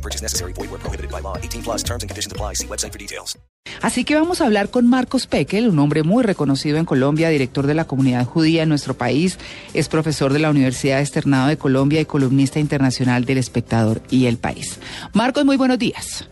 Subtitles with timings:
[0.00, 0.54] No purchase necessary.
[0.54, 1.36] Void where prohibited by law.
[1.36, 2.54] 18 plus terms and conditions apply.
[2.54, 3.36] See website for details.
[3.82, 7.66] Así que vamos a hablar con Marcos Pekel, un hombre muy reconocido en Colombia, director
[7.66, 9.38] de la comunidad judía en nuestro país,
[9.74, 14.38] es profesor de la Universidad Externado de Colombia y columnista internacional del Espectador y El
[14.38, 14.78] País.
[15.12, 16.26] Marcos, muy buenos días.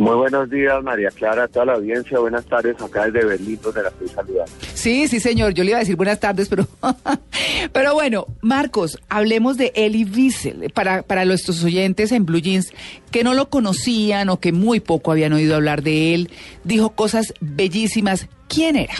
[0.00, 2.18] Muy buenos días, María Clara, a toda la audiencia.
[2.18, 4.50] Buenas tardes acá desde Berlín, donde la estoy saludando.
[4.72, 5.52] Sí, sí, señor.
[5.52, 6.66] Yo le iba a decir buenas tardes, pero,
[7.74, 10.70] pero bueno, Marcos, hablemos de Eli Wiesel.
[10.72, 12.72] Para, para nuestros oyentes en Blue Jeans
[13.10, 16.30] que no lo conocían o que muy poco habían oído hablar de él,
[16.64, 18.26] dijo cosas bellísimas.
[18.48, 18.94] ¿Quién era?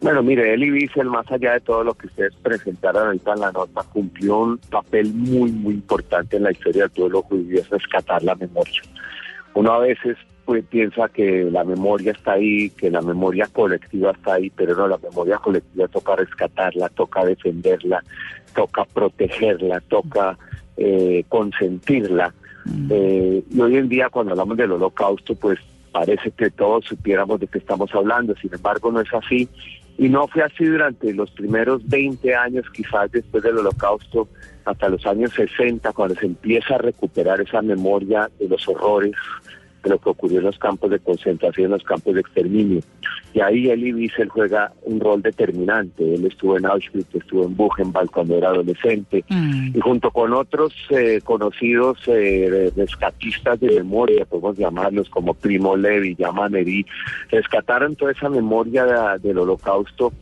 [0.00, 3.52] Bueno, mire, Eli Wiesel, más allá de todo lo que ustedes presentaron ahorita en la
[3.52, 8.22] nota, cumplió un papel muy, muy importante en la historia del pueblo judío, es rescatar
[8.22, 8.82] la memoria.
[9.54, 14.34] Uno a veces pues, piensa que la memoria está ahí, que la memoria colectiva está
[14.34, 18.04] ahí, pero no, la memoria colectiva toca rescatarla, toca defenderla,
[18.54, 20.38] toca protegerla, toca
[20.76, 22.32] eh, consentirla.
[22.90, 25.58] Eh, y hoy en día cuando hablamos del holocausto, pues
[25.90, 29.48] parece que todos supiéramos de qué estamos hablando, sin embargo no es así.
[29.98, 34.28] Y no fue así durante los primeros 20 años, quizás después del holocausto,
[34.64, 39.14] hasta los años 60, cuando se empieza a recuperar esa memoria de los horrores
[39.86, 42.80] de lo que ocurrió en los campos de concentración, en los campos de exterminio.
[43.32, 46.14] Y ahí Elie Wiesel juega un rol determinante.
[46.14, 49.24] Él estuvo en Auschwitz, estuvo en Buchenwald cuando era adolescente,
[49.74, 56.14] y junto con otros eh, conocidos eh, rescatistas de memoria, podemos llamarlos como Primo Levi,
[56.16, 56.84] Yamaneri,
[57.30, 60.12] rescataron toda esa memoria de- del holocausto.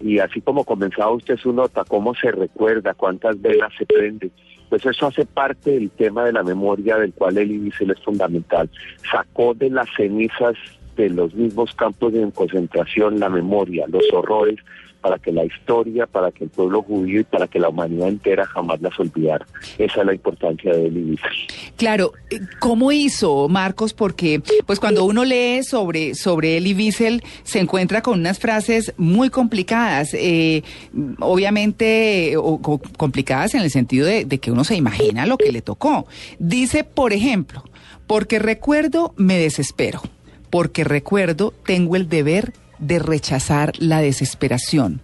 [0.00, 4.30] Y así como comenzaba usted su nota, cómo se recuerda, cuántas velas se prende,
[4.68, 8.68] pues eso hace parte del tema de la memoria del cual Elie Wiesel es fundamental.
[9.10, 10.56] Sacó de las cenizas
[11.02, 14.58] de los mismos campos de concentración la memoria, los horrores,
[15.00, 18.44] para que la historia, para que el pueblo judío y para que la humanidad entera
[18.46, 19.46] jamás las olvidara.
[19.78, 21.30] Esa es la importancia de Wiesel.
[21.76, 22.12] Claro,
[22.58, 23.94] ¿cómo hizo Marcos?
[23.94, 26.92] Porque pues cuando uno lee sobre, sobre Elie
[27.44, 30.62] se encuentra con unas frases muy complicadas, eh,
[31.20, 32.34] obviamente
[32.96, 36.06] complicadas en el sentido de que uno se imagina lo que le tocó.
[36.38, 37.62] Dice, por ejemplo,
[38.06, 40.00] porque recuerdo me desespero,
[40.50, 45.00] porque recuerdo tengo el deber de rechazar la desesperación.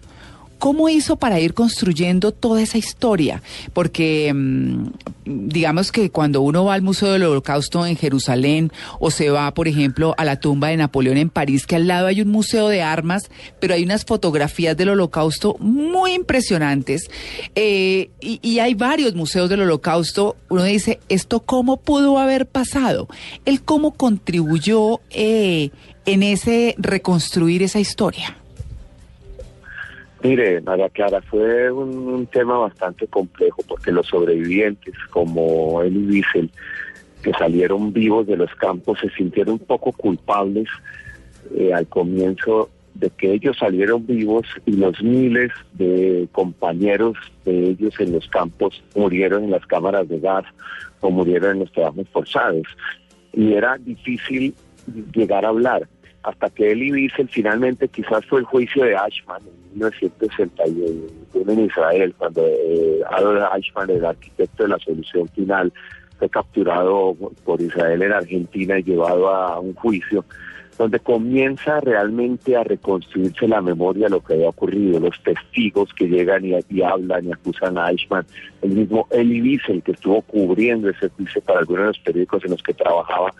[0.59, 3.41] ¿Cómo hizo para ir construyendo toda esa historia?
[3.73, 4.87] Porque mm,
[5.25, 9.67] digamos que cuando uno va al Museo del Holocausto en Jerusalén o se va, por
[9.67, 12.81] ejemplo, a la tumba de Napoleón en París, que al lado hay un museo de
[12.81, 17.09] armas, pero hay unas fotografías del Holocausto muy impresionantes
[17.55, 20.37] eh, y, hay varios museos del Holocausto.
[20.49, 23.07] Uno dice, ¿esto cómo pudo haber pasado?
[23.43, 25.71] ¿Él cómo contribuyó eh,
[26.05, 28.37] en ese reconstruir esa historia?
[30.25, 36.49] Mire, María Clara, fue un, tema bastante complejo porque los sobrevivientes, como Elie Wiesel,
[37.21, 40.67] que salieron vivos de los campos, se sintieron un poco culpables
[41.55, 47.93] eh, al comienzo de que ellos salieron vivos y los miles de compañeros de ellos
[47.99, 50.45] en los campos murieron en las cámaras de gas
[51.01, 52.65] o murieron en los trabajos forzados.
[53.31, 54.55] Y era difícil
[55.13, 55.87] llegar a hablar
[56.25, 62.15] hasta que Elie Wiesel finalmente quizás fue el juicio de Eichmann en 1961 en Israel,
[62.17, 65.71] cuando eh, Adolf Eichmann, el arquitecto de la solución final,
[66.17, 70.25] fue capturado por Israel en Argentina y llevado a un juicio
[70.79, 76.07] donde comienza realmente a reconstruirse la memoria de lo que había ocurrido, los testigos que
[76.07, 78.25] llegan y, y hablan y acusan a Eichmann,
[78.63, 82.51] el mismo Elie Wiesel que estuvo cubriendo ese juicio para algunos de los periódicos en
[82.51, 83.31] los que trabajaba,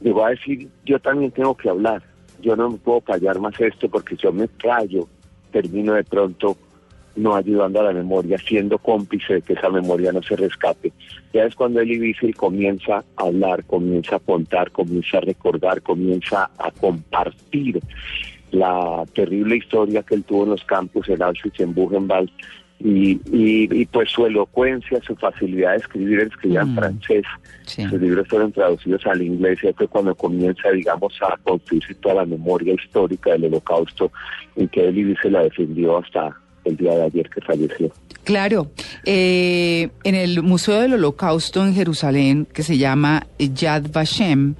[0.00, 2.02] llegó a decir, yo también tengo que hablar,
[2.40, 5.08] yo no me puedo callar más esto porque yo me callo,
[5.50, 6.56] termino de pronto
[7.16, 10.92] no ayudando a la memoria, siendo cómplice de que esa memoria no se rescate.
[11.32, 16.50] Ya es cuando Elie Wiesel comienza a hablar, comienza a contar, comienza a recordar, comienza
[16.58, 17.80] a compartir
[18.50, 22.30] la terrible historia que él tuvo en los campos en Auschwitz, en Buchenwald,
[22.78, 26.76] y, y, y, pues su elocuencia, su facilidad de escribir, él escribía en Mm.
[26.76, 27.22] francés,
[27.64, 27.82] Sí.
[27.88, 32.24] sus libros fueron traducidos al inglés y fue cuando comienza, digamos, a construirse toda la
[32.26, 34.12] memoria histórica del holocausto
[34.56, 37.90] en que Elie Wiesel la defendió hasta el día de ayer que falleció.
[38.24, 38.70] Claro,
[39.04, 44.54] eh, en el Museo del Holocausto en Jerusalén, que se llama Yad Vashem,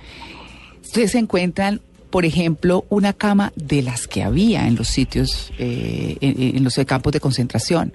[0.82, 1.80] ustedes encuentran,
[2.16, 7.12] por ejemplo, una cama de las que había en los sitios, eh, en, los campos
[7.12, 7.92] de concentración,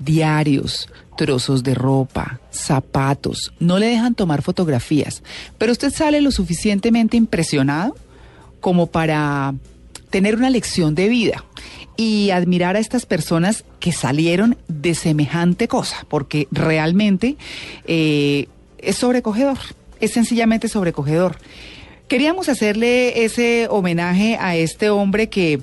[0.00, 5.22] diarios, trozos de ropa, zapatos, no le dejan tomar fotografías,
[5.56, 7.94] pero usted sale lo suficientemente impresionado
[8.58, 9.54] como para
[10.10, 11.44] tener una lección de vida
[11.96, 17.36] y admirar a estas personas que salieron de semejante cosa, porque realmente
[17.84, 19.58] eh, es sobrecogedor,
[20.00, 21.36] es sencillamente sobrecogedor.
[22.10, 25.60] Queríamos hacerle ese homenaje a este hombre que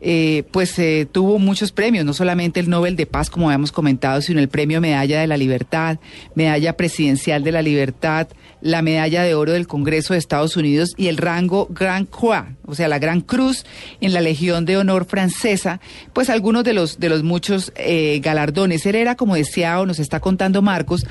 [0.00, 4.20] eh, pues eh, tuvo muchos premios, no solamente el Nobel de Paz, como habíamos comentado,
[4.22, 5.98] sino el premio Medalla de la Libertad,
[6.34, 8.28] Medalla Presidencial de la Libertad,
[8.60, 12.74] la Medalla de Oro del Congreso de Estados Unidos y el rango Grand Croix, o
[12.74, 13.64] sea, la Gran Cruz
[14.00, 15.80] en la Legión de Honor francesa,
[16.12, 18.86] pues algunos de los, de los muchos eh, galardones.
[18.86, 21.06] Él era, como decía o nos está contando Marcos,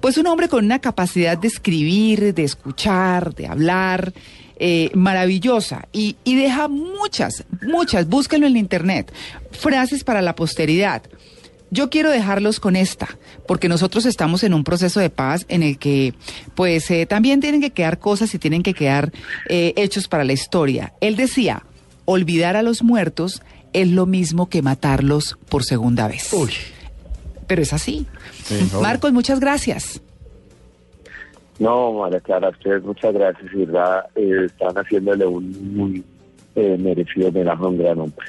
[0.00, 4.12] pues un hombre con una capacidad de escribir, de escuchar, de hablar,
[4.56, 9.12] eh, maravillosa y, y, deja muchas, muchas, búsquenlo en internet,
[9.50, 11.02] frases para la posteridad.
[11.70, 13.08] Yo quiero dejarlos con esta,
[13.48, 16.12] porque nosotros estamos en un proceso de paz en el que,
[16.54, 19.10] pues, eh, también tienen que quedar cosas y tienen que quedar
[19.48, 20.92] eh, hechos para la historia.
[21.00, 21.64] Él decía,
[22.04, 26.30] olvidar a los muertos es lo mismo que matarlos por segunda vez.
[26.34, 26.52] Uy.
[27.46, 28.06] Pero es así.
[28.44, 30.02] Sí, Marcos, muchas gracias.
[31.62, 36.04] No, María Clara, a ustedes muchas gracias, y verdad, eh, están haciéndole un muy
[36.56, 38.26] eh, merecido homenaje a un gran hombre.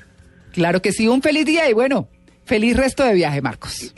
[0.51, 2.07] Claro que sí, un feliz día y bueno,
[2.45, 3.91] feliz resto de viaje, Marcos.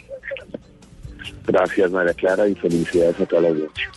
[1.45, 3.89] Gracias, María Clara, y felicidades a toda la audiencia.